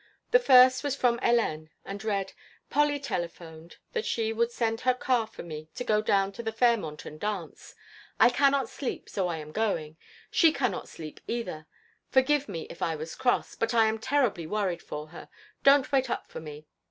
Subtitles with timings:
[0.31, 2.33] The first was from Hélène and read:
[2.71, 6.51] "Polly telephoned that she would send her car for me to go down to the
[6.51, 7.75] Fairmont and dance.
[8.19, 9.97] I cannot sleep so I am going.
[10.31, 11.67] She cannot sleep either!
[12.09, 15.29] Forgive me if I was cross, but I am terribly worried for her.
[15.63, 16.65] Don't wait up for me.